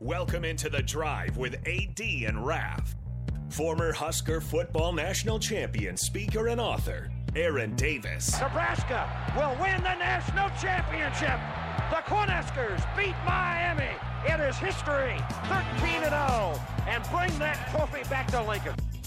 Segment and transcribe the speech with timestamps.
[0.00, 2.94] Welcome into the drive with AD and Raf.
[3.48, 8.40] Former Husker football national champion, speaker, and author, Aaron Davis.
[8.40, 11.40] Nebraska will win the national championship.
[11.90, 13.90] The Cornhuskers beat Miami.
[14.24, 15.16] It is history,
[15.48, 18.74] 13 0, and bring that trophy back to Lincoln.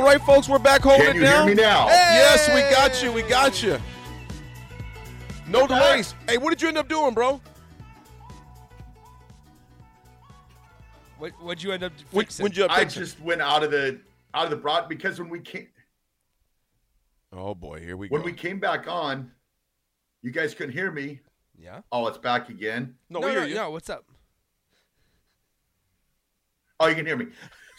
[0.00, 1.46] All right, folks, we're back holding Can it you down.
[1.46, 1.86] hear me now?
[1.88, 3.12] Yes, we got you.
[3.12, 3.78] We got you.
[5.46, 6.14] No delays.
[6.26, 7.38] Hey, what did you end up doing, bro?
[11.18, 12.42] What, what'd you end up fixing?
[12.44, 13.02] when you up I fixing?
[13.02, 14.00] just went out of the
[14.32, 15.68] out of the broad because when we came
[17.30, 18.24] Oh boy, here we when go.
[18.24, 19.30] When we came back on,
[20.22, 21.20] you guys couldn't hear me.
[21.58, 21.82] yeah.
[21.92, 22.94] Oh, it's back again.
[23.10, 23.54] no, No, we no, hear you.
[23.54, 23.70] no.
[23.70, 24.06] What's up?
[26.82, 27.26] Oh, you can hear me.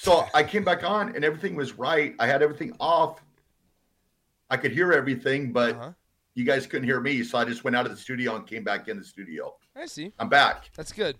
[0.01, 2.15] So I came back on and everything was right.
[2.17, 3.21] I had everything off.
[4.49, 5.91] I could hear everything, but Uh-huh.
[6.33, 7.23] you guys couldn't hear me.
[7.23, 9.55] So I just went out of the studio and came back in the studio.
[9.75, 10.11] I see.
[10.17, 10.71] I'm back.
[10.75, 11.17] That's good.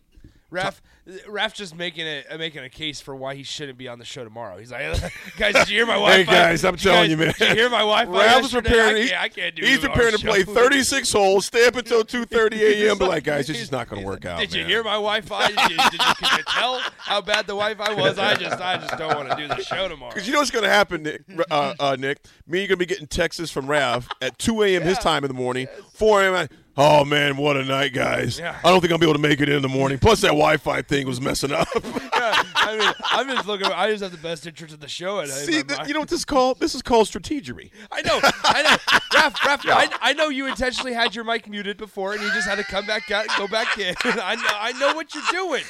[0.52, 0.82] Raf,
[1.30, 4.26] Raf just making a making a case for why he shouldn't be on the show
[4.26, 4.58] tomorrow.
[4.58, 4.82] He's like,
[5.38, 6.32] guys, did you hear my Hey, Wi-Fi?
[6.32, 7.34] guys, I'm telling you, man.
[7.40, 8.12] Did you hear my Wi-Fi?
[8.12, 9.04] Ralph's preparing.
[9.04, 10.28] I can't, I can't do he's preparing to show.
[10.28, 12.98] play 36 holes, stay up until 2:30 a.m.
[12.98, 14.40] But like, guys, this is not going to work out.
[14.40, 15.48] Did you hear my Wi-Fi?
[15.48, 18.20] Did you, did you, can you tell how bad the Wi-Fi was?
[18.20, 20.12] I just, I just don't want to do the show tomorrow.
[20.12, 22.20] Because you know what's going to happen, Nick, uh, uh, Nick?
[22.46, 24.82] Me, you're going to be getting texts from Rav at 2 a.m.
[24.82, 26.48] his time in the morning, 4 a.m.
[26.78, 28.40] I- Oh man, what a night, guys!
[28.40, 28.58] Yeah.
[28.64, 30.00] I don't think I'll be able to make it in the morning.
[30.00, 31.68] Plus, that Wi-Fi thing was messing up.
[32.22, 33.66] Yeah, I mean, I'm just looking.
[33.66, 35.20] I just have the best interest of the show.
[35.20, 36.60] And See, th- you know what this is called?
[36.60, 37.72] This is called strategery.
[37.92, 38.70] I know, I know.
[39.20, 39.76] Raph, Raph, Yeah.
[39.76, 42.64] I, I know you intentionally had your mic muted before, and you just had to
[42.64, 43.96] come back out and go back in.
[44.04, 45.64] I know, I know what you're doing.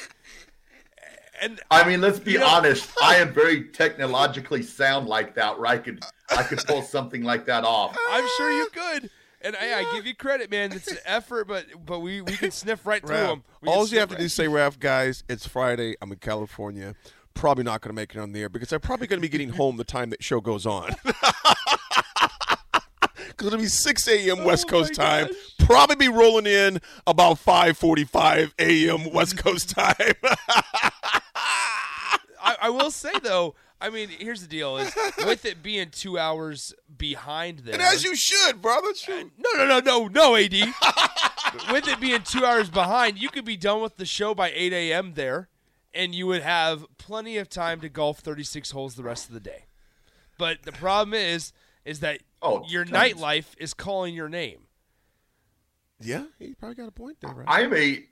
[1.40, 2.90] And I mean, let's be You know- honest.
[3.02, 6.04] I am very technologically sound like that, where I could
[6.36, 7.96] I could pull something like that off.
[8.10, 9.10] I'm sure you could.
[9.44, 10.72] And I, I give you credit, man.
[10.72, 13.44] It's an effort, but but we, we can sniff right through Raph, them.
[13.66, 15.94] all you have to do is say, Raph, guys, it's Friday.
[16.00, 16.94] I'm in California.
[17.34, 19.28] Probably not going to make it on the air because I'm probably going to be
[19.30, 20.90] getting home the time that show goes on.
[23.28, 24.40] Because it'll be 6 a.m.
[24.40, 25.26] Oh West Oh, Coast time.
[25.28, 25.36] gosh.
[25.66, 29.10] Probably be rolling in about 5:45 a.m.
[29.12, 29.94] West Coast time.
[32.44, 33.54] I, I will say though.
[33.82, 34.94] I mean, here's the deal: is
[35.26, 37.74] with it being two hours behind there.
[37.74, 38.94] and as you should, brother.
[38.94, 39.32] Shoot.
[39.36, 40.52] No, no, no, no, no, AD.
[41.70, 44.72] With it being two hours behind, you could be done with the show by 8
[44.72, 45.14] a.m.
[45.14, 45.48] there,
[45.92, 49.40] and you would have plenty of time to golf 36 holes the rest of the
[49.40, 49.64] day.
[50.38, 51.52] But the problem is,
[51.84, 52.96] is that Oh, your tons.
[52.96, 54.60] nightlife is calling your name.
[56.00, 57.46] Yeah, he probably got a point there, right?
[57.48, 58.04] I'm a.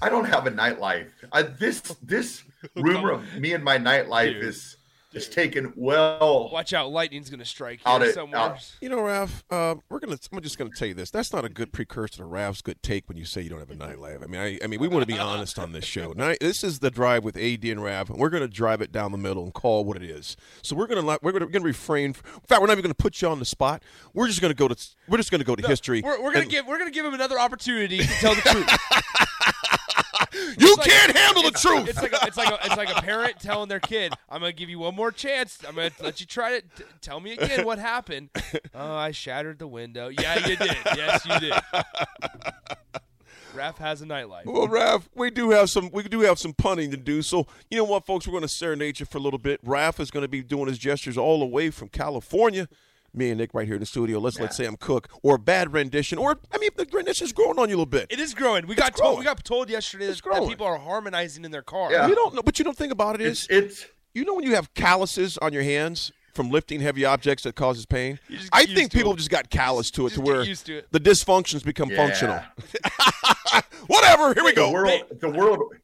[0.00, 1.10] I- I don't have a nightlife.
[1.32, 2.42] I, this this
[2.76, 4.44] rumor of me and my nightlife Dude.
[4.44, 4.76] is
[5.14, 6.50] is taken well.
[6.52, 8.38] Watch out, lightning's going to strike Out it- somewhere.
[8.40, 8.72] out.
[8.82, 10.18] You know, Ralph, uh, we're gonna.
[10.32, 11.10] I'm just gonna tell you this.
[11.10, 13.70] That's not a good precursor to Ralph's good take when you say you don't have
[13.70, 14.22] a nightlife.
[14.22, 16.12] I mean, I, I mean, we want to be honest on this show.
[16.12, 19.12] Now, this is the drive with AD and Rav, and we're gonna drive it down
[19.12, 20.36] the middle and call what it is.
[20.62, 22.12] So we're gonna we're gonna, we're gonna refrain.
[22.12, 23.82] From, in fact, we're not even gonna put you on the spot.
[24.12, 24.76] We're just gonna go to
[25.08, 26.02] we're just gonna go to history.
[26.04, 28.68] We're, we're gonna and- give we're gonna give him another opportunity to tell the truth.
[30.56, 31.88] You like- can't handle the truth.
[31.88, 34.52] It's like a, it's like a, it's like a parent telling their kid, "I'm gonna
[34.52, 35.58] give you one more chance.
[35.66, 36.64] I'm gonna let you try it.
[36.76, 38.30] T- tell me again what happened."
[38.74, 40.08] Oh, I shattered the window.
[40.08, 40.76] Yeah, you did.
[40.96, 41.52] Yes, you did.
[43.54, 44.44] Raph has a nightlife.
[44.44, 47.22] Well, Raph, we do have some we do have some punting to do.
[47.22, 49.64] So you know what, folks, we're going to serenade you for a little bit.
[49.64, 52.68] Raph is going to be doing his gestures all the way from California.
[53.14, 54.18] Me and Nick right here in the studio.
[54.18, 57.68] Let's let's say I'm Cook or bad rendition, or I mean, the rendition's growing on
[57.68, 58.06] you a little bit.
[58.10, 58.66] It is growing.
[58.66, 59.08] We got growing.
[59.14, 59.18] told.
[59.20, 61.90] We got told yesterday that, that people are harmonizing in their car.
[61.90, 62.06] Yeah.
[62.06, 64.44] You don't know, but you don't think about it is It's it's you know when
[64.44, 68.20] you have calluses on your hands from lifting heavy objects that causes pain.
[68.28, 69.16] You just get I think people it.
[69.16, 70.88] just got callous to it Just to where used to it.
[70.92, 71.96] the dysfunctions become Yeah.
[71.96, 72.40] functional.
[73.86, 74.34] Whatever.
[74.34, 74.70] Here we the go.
[74.72, 75.02] world.
[75.20, 75.74] The world.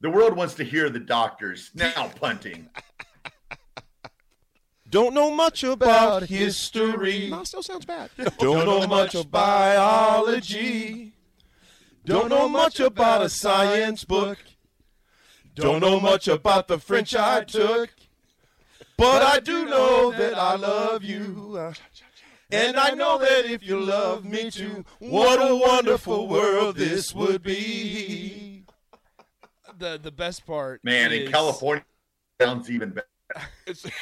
[0.00, 2.68] The world wants to hear the doctors now punting.
[4.90, 7.28] Don't know much about history.
[7.30, 8.10] No, still sounds bad.
[8.38, 11.12] Don't know much of biology.
[12.04, 14.38] Don't know much about a science book.
[15.54, 17.90] Don't know much about the French I took.
[18.96, 21.72] But I do know that I love you.
[22.50, 27.42] And I know that if you love me too, what a wonderful world this would
[27.42, 28.64] be.
[29.78, 31.84] The the best part, Man, is, in California,
[32.40, 33.06] sounds even better.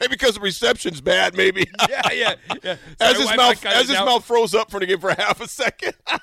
[0.10, 1.68] Because the reception's bad, maybe.
[1.88, 2.76] Yeah, yeah, yeah.
[3.00, 5.94] As his mouth as his mouth froze up for again for half a second.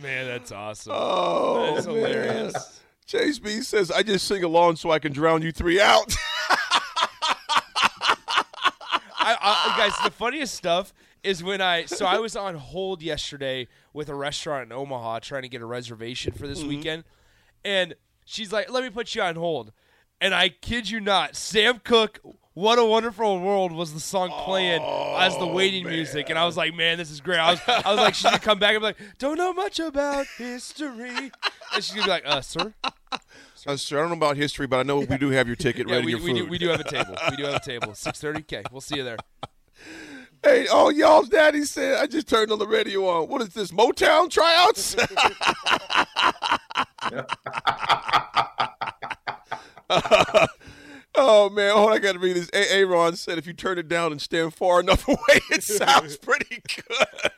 [0.00, 0.92] Man, that's awesome.
[0.94, 1.96] Oh, That is man.
[1.96, 2.80] hilarious.
[3.06, 6.14] Chase B says, "I just sing along so I can drown you three out."
[9.20, 10.92] I, I, guys, the funniest stuff
[11.22, 15.42] is when I so I was on hold yesterday with a restaurant in Omaha trying
[15.42, 16.68] to get a reservation for this mm-hmm.
[16.68, 17.04] weekend,
[17.64, 17.94] and
[18.24, 19.72] she's like, "Let me put you on hold,"
[20.20, 22.20] and I kid you not, Sam Cooke.
[22.54, 26.56] What a wonderful world was the song playing as the waiting music, and I was
[26.56, 28.80] like, "Man, this is great." I was, I was like, "She's gonna come back and
[28.80, 31.30] be like, don't know much about history,"
[31.72, 32.74] and she's gonna be like, "Uh, sir,
[33.66, 35.88] Uh, sir, I don't know about history, but I know we do have your ticket
[35.88, 36.06] yeah, ready.
[36.06, 37.16] we, your we do, we do have a table.
[37.30, 37.94] We do have a table.
[37.94, 38.40] Six thirty.
[38.40, 39.18] Okay, we'll see you there."
[40.42, 43.28] Hey, oh, y'all's daddy said, I just turned on the radio on.
[43.28, 44.94] What is this, Motown tryouts?
[51.14, 51.74] oh, man.
[51.74, 52.48] Hold on, I got to read this.
[52.52, 56.16] A- Aaron said, if you turn it down and stand far enough away, it sounds
[56.22, 57.32] pretty good.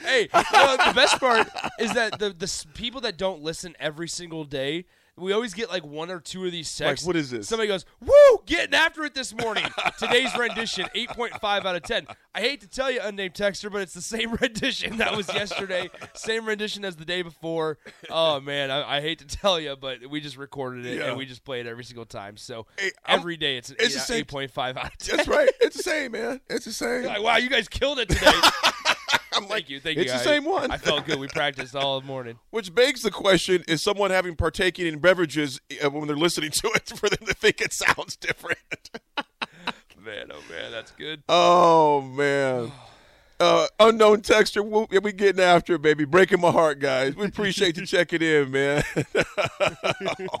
[0.00, 1.48] Hey, you know, the best part
[1.78, 4.86] is that the the s- people that don't listen every single day,
[5.20, 7.06] we always get like one or two of these texts.
[7.06, 7.48] what is this?
[7.48, 9.64] Somebody goes, "Woo, getting after it this morning."
[9.98, 12.06] Today's rendition, eight point five out of ten.
[12.34, 15.90] I hate to tell you, unnamed texter, but it's the same rendition that was yesterday,
[16.14, 17.78] same rendition as the day before.
[18.08, 21.08] Oh man, I, I hate to tell you, but we just recorded it Yeah.
[21.08, 22.36] and we just play it every single time.
[22.36, 25.16] So Hey, every day it's an it's eight point five out of ten.
[25.18, 25.50] That's right.
[25.60, 26.40] It's the same, man.
[26.48, 27.04] It's the same.
[27.04, 28.30] Like, wow, you guys killed it today.
[29.44, 30.02] I'm like, thank you, thank you.
[30.04, 30.70] it's the I- same one.
[30.70, 31.18] I felt good.
[31.18, 32.38] We practiced all morning.
[32.50, 36.68] Which begs the question: Is someone having partaking in beverages uh, when they're listening to
[36.74, 38.58] it for them to think it sounds different?
[40.02, 41.22] Man, oh man, that's good.
[41.28, 42.72] oh man,
[43.40, 44.62] uh, unknown texture.
[44.62, 46.06] We, yeah, we getting after it, baby.
[46.06, 47.14] Breaking my heart, guys.
[47.14, 48.82] We appreciate you checking in, man.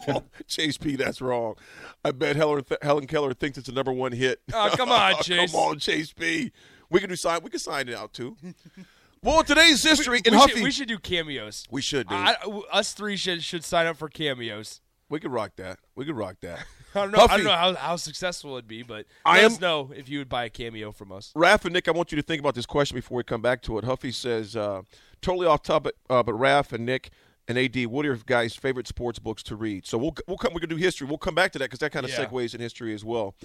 [0.08, 1.56] Oh, Chase P, that's wrong.
[2.04, 4.40] I bet Helen, Helen Keller thinks it's a number one hit.
[4.52, 5.52] Oh, come on, Chase.
[5.52, 6.52] Come on, Chase P.
[6.90, 7.40] We can do sign.
[7.42, 8.36] We can sign it out too.
[9.22, 10.52] well, today's history in we, Huffy.
[10.54, 11.66] should, we should do cameos.
[11.70, 12.18] We should, dude.
[12.18, 14.80] I, I- us three should should sign up for cameos.
[15.08, 15.78] we could rock that.
[15.94, 16.60] We could rock that.
[16.94, 17.18] I don't know.
[17.30, 20.08] I don't know how, how successful it'd be, but I let am- us know if
[20.08, 21.32] you would buy a cameo from us.
[21.36, 23.62] Raph and Nick, I want you to think about this question before we come back
[23.62, 23.84] to it.
[23.84, 24.82] Huffy says, uh,
[25.22, 27.10] totally off topic, uh, but Raph and Nick
[27.46, 29.86] and AD, what are your guys' favorite sports books to read?
[29.86, 30.52] So we'll we'll come.
[30.52, 31.06] We can do history.
[31.06, 32.24] We'll come back to that because that kind of Yeah.
[32.26, 33.36] segues in history as well.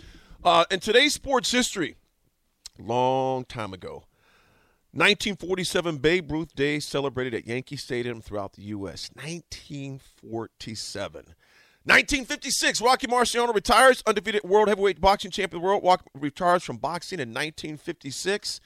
[0.44, 1.96] Uh, in today's sports history,
[2.80, 4.06] long time ago,
[4.92, 9.10] 1947 Babe Ruth Day celebrated at Yankee Stadium throughout the U.S.
[9.16, 11.36] 1947.
[11.88, 15.84] 1956, Rocky Marciano retires, undefeated world heavyweight boxing champion of the world.
[15.84, 18.60] Walk, retires from boxing in 1956.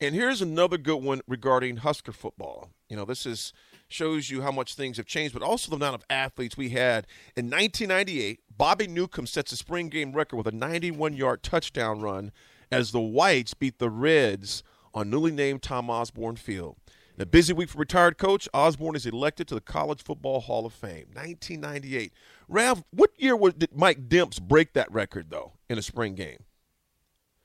[0.00, 2.70] And here's another good one regarding Husker football.
[2.88, 3.52] You know, this is
[3.88, 7.08] shows you how much things have changed, but also the amount of athletes we had.
[7.36, 12.30] In 1998, Bobby Newcomb sets a spring game record with a 91-yard touchdown run
[12.70, 14.62] as the Whites beat the Reds
[14.94, 16.76] on newly named Tom Osborne Field.
[17.16, 20.64] In a busy week for retired coach, Osborne is elected to the College Football Hall
[20.64, 21.06] of Fame.
[21.12, 22.12] 1998.
[22.48, 26.44] Rav, what year was, did Mike Demps break that record, though, in a spring game?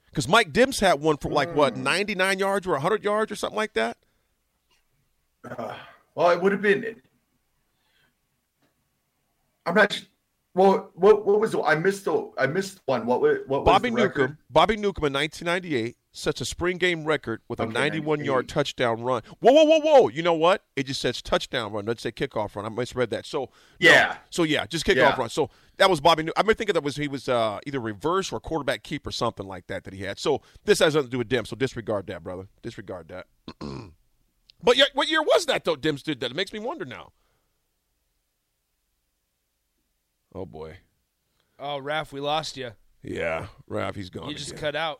[0.09, 1.83] Because Mike Demps had one for like, what, mm.
[1.83, 3.97] 99 yards or 100 yards or something like that?
[5.43, 5.75] Uh,
[6.15, 7.01] well, it would have been.
[9.65, 10.01] I'm not.
[10.55, 11.61] Well, what what was the?
[11.61, 12.31] I missed the.
[12.37, 13.05] I missed one.
[13.05, 14.21] What was what was Bobby record?
[14.21, 19.03] Newcomb, Bobby Newcomb in 1998 sets a spring game record with a 91 yard touchdown
[19.03, 19.21] run.
[19.41, 20.07] Whoa, whoa, whoa, whoa!
[20.07, 20.63] You know what?
[20.77, 21.85] It just says touchdown run.
[21.85, 22.65] Let's say kickoff run.
[22.65, 23.25] I misread that.
[23.25, 23.49] So no.
[23.79, 24.15] Yeah.
[24.29, 25.15] So yeah, just kickoff Yeah.
[25.19, 25.27] run.
[25.29, 26.23] So that was Bobby.
[26.23, 29.11] New- I've been thinking that was he was uh, either reverse or quarterback keep or
[29.11, 30.19] something like that that he had.
[30.19, 31.49] So this has nothing to do with Dims.
[31.49, 32.47] So disregard that, brother.
[32.63, 33.27] Disregard that.
[34.63, 35.75] but yeah, what year was that though?
[35.75, 36.31] Dims did that.
[36.31, 37.11] It makes me wonder now.
[40.35, 40.77] Oh boy.
[41.57, 42.71] Oh, Raph, we lost you.
[43.01, 44.27] Yeah, Raph, he's gone.
[44.29, 44.61] You just again.
[44.61, 44.99] cut out.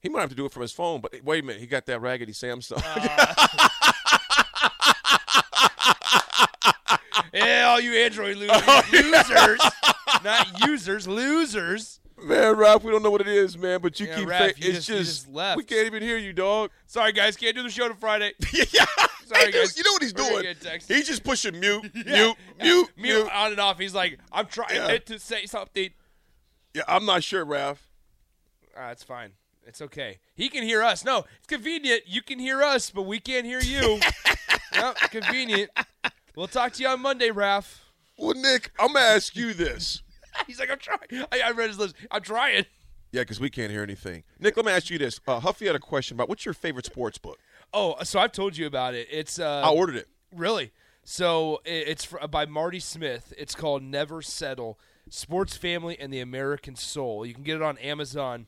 [0.00, 1.86] He might have to do it from his phone, but wait a minute, he got
[1.86, 2.80] that raggedy Samsung.
[2.84, 3.64] Ah.
[7.32, 9.60] Yeah, all you Android losers, oh, losers,
[10.24, 12.00] not users, losers.
[12.24, 14.60] man, Ralph, we don't know what it is, man, but you Yeah, keep Raph, fa-
[14.60, 15.56] you it's just- just left.
[15.58, 16.70] we can't even hear you, dog.
[16.86, 18.32] Sorry, guys, can't do the show to Friday.
[18.52, 18.64] yeah,
[19.26, 19.76] Sorry, Hey, guys.
[19.76, 20.54] you know what he's We're doing?
[20.88, 22.16] He's just pushing mute, Yeah, yeah.
[22.24, 22.87] mute, mute.
[23.38, 23.78] On and off.
[23.78, 24.98] He's like, I'm trying Yeah.
[24.98, 25.90] to say something.
[26.74, 27.88] Yeah, I'm not sure, Ralph.
[28.76, 29.32] Ah, it's fine.
[29.66, 30.18] It's okay.
[30.34, 31.04] He can hear us.
[31.04, 32.02] No, it's convenient.
[32.06, 34.00] You can hear us, but we can't hear you.
[34.74, 35.70] yep, convenient.
[36.36, 37.78] We'll talk to you on Monday, Raph.
[38.16, 40.02] Well, Nick, I'm gonna ask you this.
[40.46, 40.98] He's like, I'm trying.
[41.32, 41.96] I, I read his list.
[42.10, 42.64] I'm trying.
[43.12, 44.22] Yeah, because we can't hear anything.
[44.38, 45.20] Nick, let me ask you this.
[45.26, 47.38] Uh, Huffy had a question about what's your favorite sports book?
[47.72, 49.08] Oh, so I've told you about it.
[49.10, 50.08] It's uh, I ordered it.
[50.34, 50.72] Really?
[51.10, 53.32] So it's by Marty Smith.
[53.38, 57.24] It's called Never Settle: Sports Family and the American Soul.
[57.24, 58.46] You can get it on Amazon.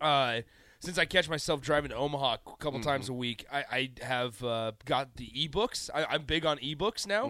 [0.00, 0.42] Uh,
[0.78, 4.44] since I catch myself driving to Omaha a couple times a week, I, I have
[4.44, 5.90] uh, got the ebooks.
[5.92, 7.26] I, I'm big on ebooks now,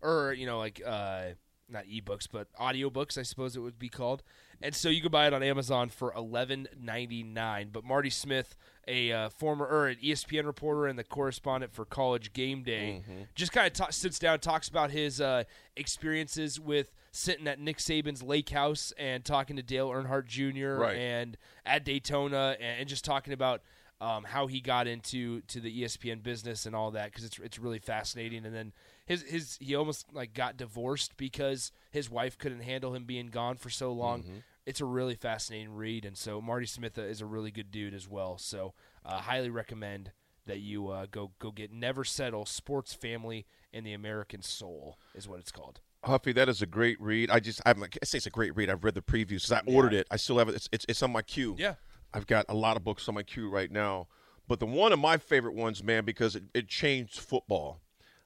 [0.00, 1.30] or you know, like uh,
[1.68, 4.22] not ebooks, but audiobooks, I suppose it would be called.
[4.60, 7.68] And so you can buy it on Amazon for eleven ninety nine.
[7.72, 8.56] But Marty Smith,
[8.88, 13.02] a uh, former or an ESPN reporter and the correspondent for College Game Day,
[13.34, 15.44] just kind of ta- sits down, talks about his uh,
[15.76, 20.80] experiences with sitting at Nick Saban's lake house and talking to Dale Earnhardt Jr.
[20.80, 20.96] Right.
[20.96, 23.62] and at Daytona, and, and just talking about
[24.00, 27.58] um, how he got into to the ESPN business and all that because it's it's
[27.58, 28.46] really fascinating.
[28.46, 28.72] And then
[29.06, 33.56] his his he almost like got divorced because his wife couldn't handle him being gone
[33.56, 34.24] for so long.
[34.66, 38.06] It's a really fascinating read, and so Marty Smith is a really good dude as
[38.06, 38.36] well.
[38.36, 38.74] So
[39.04, 40.12] uh, highly recommend
[40.46, 45.26] that you uh, go go get Never Settle: Sports Family and the American Soul is
[45.26, 45.80] what it's called.
[46.04, 47.28] Huffy, that is a great read.
[47.28, 48.70] I just, I'm, I say it's a great read.
[48.70, 50.06] I've read the previews because I ordered it.
[50.10, 50.54] I still have it.
[50.54, 51.56] It's, it's, it's on my queue.
[51.58, 51.74] Yeah.
[52.14, 54.08] I've got a lot of books on my queue right now.
[54.46, 57.80] But the one of my favorite ones, man, because it, it changed football.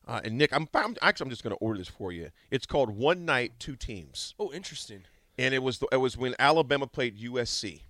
[0.07, 2.31] Uh, and Nick, I'm, I'm actually I'm just going to order this for you.
[2.51, 5.03] It's called One Night, Two Teams, Oh, interesting.
[5.39, 7.83] and it was the, it was when Alabama played USC.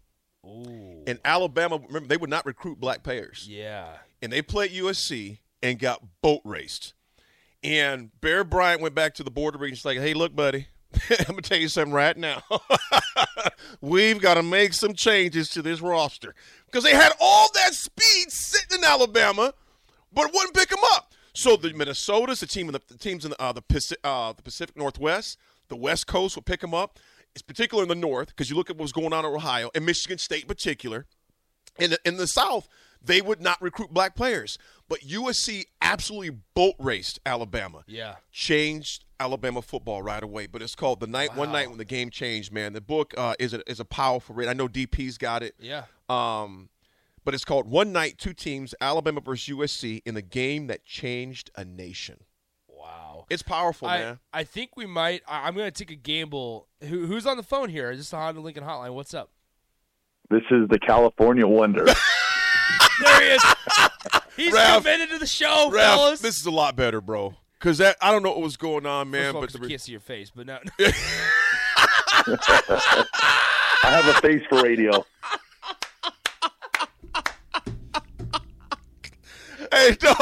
[0.45, 3.47] Oh, And Alabama, remember, they would not recruit black players.
[3.51, 3.97] yeah.
[4.21, 6.95] and they played USC and got boat raced.
[7.63, 9.77] And Bear Bryant went back to the border region.
[9.77, 10.67] He's like, "Hey, look, buddy,
[11.21, 12.43] I'm gonna tell you something right now.
[13.81, 16.35] We've got to make some changes to this roster
[16.67, 19.53] because they had all that speed sitting in Alabama,
[20.13, 21.13] but wouldn't pick them up.
[21.35, 24.33] So the Minnesotas, the team in the, the teams in the, uh, the, Pacific, uh,
[24.33, 26.99] the Pacific Northwest, the West Coast would pick them up.
[27.35, 29.71] It's particular in the North because you look at what was going on in Ohio
[29.75, 31.07] and Michigan State in particular
[31.79, 32.69] in the, in the South,
[33.03, 34.59] they would not recruit black players.
[34.89, 37.85] But USC absolutely boat raced Alabama.
[37.87, 38.17] Yeah.
[38.31, 40.47] Changed Alabama football right away.
[40.47, 42.53] But it's called the night one night when the game changed.
[42.53, 44.49] Man, the book uh, is a is a powerful read.
[44.49, 45.55] I know DP's got it.
[45.59, 45.85] Yeah.
[46.09, 46.69] Um,
[47.25, 51.51] but it's called One Night, Two Teams: Alabama versus USC in the game that changed
[51.57, 52.25] a nation.
[52.69, 53.27] Wow.
[53.31, 54.19] It's powerful, I, man.
[54.33, 55.23] I think we might.
[55.29, 56.69] I, I'm going to take a gamble.
[56.83, 57.91] Who, who's on the phone here?
[57.91, 58.95] Is this the Honda Lincoln Hotline?
[58.95, 59.31] What's up?
[60.31, 61.87] This is the California Wonder.
[63.03, 63.45] There he is.
[64.37, 64.85] He's Ralph.
[64.85, 66.21] committed to the show, Ralph, fellas.
[66.21, 67.35] this is a lot better, bro.
[67.59, 69.29] Because that I don't know what was going on, First man.
[69.31, 70.59] of all, but 'cause the we re- can't see your face, but no.
[73.85, 75.05] I have a face for radio.
[79.73, 80.19] Hey, dog.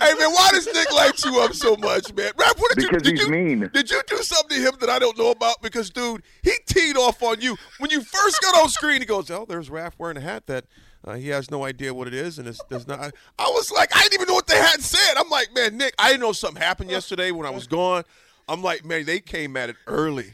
[0.00, 2.32] Hey, man, why does Nick light you up so much, man?
[2.36, 3.70] Rap, what did Because you, did he's you, mean.
[3.72, 5.62] Did you do something to him that I don't know about?
[5.62, 7.56] Because, dude, he teed off on you.
[7.78, 10.64] When you first got on screen, he goes, oh, there's Raph wearing a hat that
[11.04, 12.38] uh, he has no idea what it is.
[12.38, 13.00] And it's does not.
[13.38, 15.16] I was like, I didn't even know what they had said.
[15.16, 18.04] I'm like, man, Nick, I didn't know something happened yesterday when I was gone.
[18.48, 20.32] I'm like, man, they came at it early.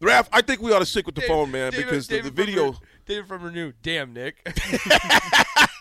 [0.00, 2.22] Raph, I think we ought to stick with the phone, man, David- because the, the
[2.30, 2.72] David from video.
[2.72, 3.72] Re- David from Renew.
[3.82, 4.36] Damn, Nick.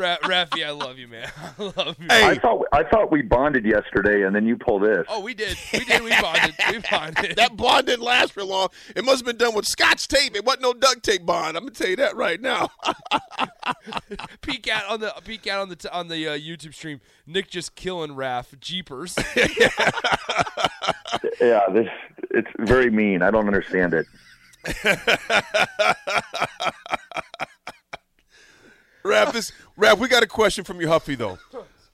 [0.00, 1.30] Ra- Raffy, I love you, man.
[1.58, 2.06] I love you.
[2.08, 5.04] Hey, I thought I thought we bonded yesterday, and then you pull this.
[5.08, 5.56] Oh, we did.
[5.72, 6.02] We did.
[6.02, 6.54] We bonded.
[6.70, 7.36] We bonded.
[7.36, 8.68] that bond didn't last for long.
[8.94, 10.36] It must have been done with scotch tape.
[10.36, 11.56] It wasn't no duct tape bond.
[11.56, 12.68] I'm gonna tell you that right now.
[14.42, 17.00] peek out on the peek out on the t- on the uh, YouTube stream.
[17.26, 18.54] Nick just killing Raff.
[18.60, 19.16] Jeepers.
[21.40, 21.88] Yeah, this
[22.30, 23.22] it's very mean.
[23.22, 24.06] I don't understand it.
[29.24, 31.38] Raph, this Raph, we got a question from you, Huffy though.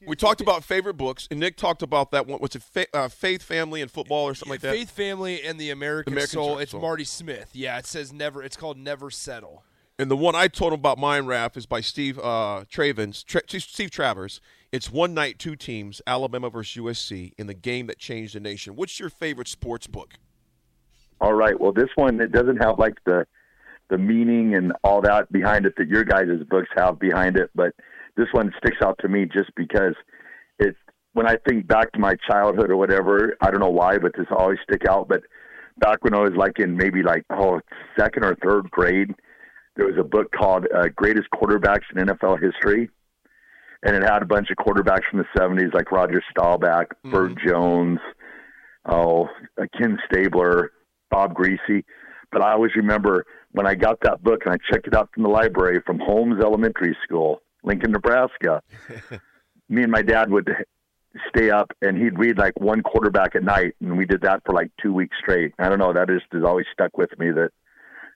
[0.07, 2.41] We talked about favorite books, and Nick talked about that one.
[2.41, 2.62] What's it?
[2.62, 4.73] Fa- uh, Faith, family, and football, or something like that.
[4.73, 6.49] Faith Family and the American, American Soul.
[6.49, 6.59] Soul.
[6.59, 7.50] It's Marty Smith.
[7.52, 8.43] Yeah, it says never.
[8.43, 9.62] It's called Never Settle.
[9.99, 13.43] And the one I told him about mine, Raph, is by Steve uh, Travens, Tra-
[13.47, 14.41] Steve Travers.
[14.73, 18.75] It's one night, two teams, Alabama versus USC, in the game that changed the nation.
[18.75, 20.14] What's your favorite sports book?
[21.21, 21.59] All right.
[21.61, 23.26] Well, this one it doesn't have like the
[23.93, 27.75] the meaning and all that behind it that your guys' books have behind it, but
[28.17, 29.95] this one sticks out to me just because
[30.59, 30.75] it.
[31.13, 33.37] when I think back to my childhood or whatever.
[33.43, 35.09] I don't know why, but this always stick out.
[35.09, 35.23] But
[35.79, 37.61] back when I was like in maybe like oh
[37.99, 39.15] second or third grade,
[39.77, 42.89] there was a book called uh, Greatest Quarterbacks in NFL History.
[43.85, 47.99] And it had a bunch of quarterbacks from the 70s, like Roger Staubach, Bert Jones,
[48.89, 49.29] oh,
[49.61, 50.71] uh, Ken Stabler,
[51.11, 51.83] Bob Griese.
[52.33, 55.23] But I always remember when I got that book and I checked it out from
[55.23, 58.62] the library from Holmes Elementary School, Lincoln, Nebraska.
[59.69, 60.51] me and my dad would
[61.29, 64.55] stay up and he'd read like one quarterback at night, and we did that for
[64.55, 65.53] like two weeks straight.
[65.59, 65.93] I don't know.
[65.93, 67.31] That just has always stuck with me.
[67.31, 67.51] That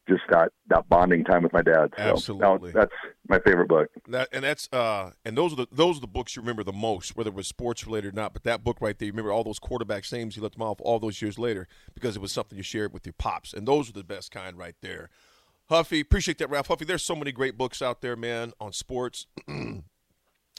[0.09, 1.93] just that that bonding time with my dad.
[1.97, 2.73] So, Absolutely.
[2.73, 2.93] no, that's
[3.29, 3.89] my favorite book.
[4.09, 6.73] That and that's uh and those are the those are the books you remember the
[6.73, 8.33] most, whether it was sports related or not.
[8.33, 10.79] But that book right there, you remember all those quarterbacks' names you left them off
[10.81, 13.91] all those years later because it was something you shared with your pops, and those
[13.91, 15.11] are the best kind right there.
[15.69, 16.69] Huffy, appreciate that, Ralph.
[16.69, 19.27] Huffy, there's so many great books out there, man, on sports.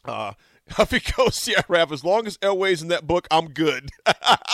[0.06, 0.34] uh,
[0.72, 1.94] Huffy goes, yeah, Ralph.
[1.94, 3.90] As long as Elway's in that book, I'm good.
[4.06, 4.50] that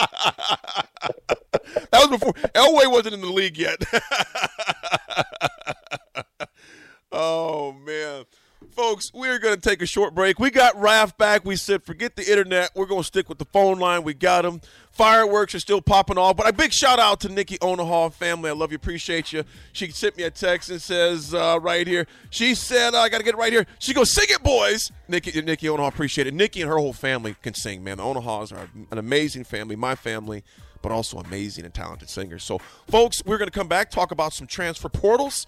[1.91, 3.83] was before Elway wasn't in the league yet.
[7.11, 8.25] oh man.
[8.71, 10.39] Folks, we're going to take a short break.
[10.39, 11.45] We got Raph back.
[11.45, 12.71] We said, forget the internet.
[12.73, 14.03] We're going to stick with the phone line.
[14.03, 14.61] We got him.
[14.91, 16.37] Fireworks are still popping off.
[16.37, 18.49] But a big shout out to Nikki Onahaw family.
[18.49, 18.77] I love you.
[18.77, 19.43] Appreciate you.
[19.73, 23.23] She sent me a text and says, uh, right here, she said, I got to
[23.23, 23.67] get it right here.
[23.77, 24.91] She goes, sing it, boys.
[25.07, 26.33] Nikki, Nikki Onahaw, appreciate it.
[26.33, 27.97] Nikki and her whole family can sing, man.
[27.97, 30.43] The Onahaws are an amazing family, my family,
[30.83, 32.43] but also amazing and talented singers.
[32.43, 35.47] So, folks, we're going to come back, talk about some transfer portals.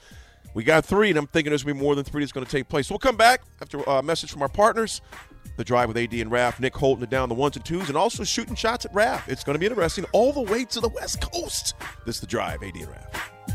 [0.55, 2.45] We got three, and I'm thinking there's going to be more than three that's going
[2.45, 2.89] to take place.
[2.89, 5.01] We'll come back after a message from our partners.
[5.57, 7.97] The drive with AD and Raf, Nick holding it down the ones and twos, and
[7.97, 9.29] also shooting shots at Raf.
[9.29, 11.75] It's going to be interesting all the way to the West Coast.
[12.05, 13.54] This is the drive, AD and Raf.